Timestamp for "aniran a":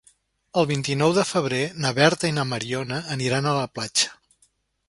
3.17-3.57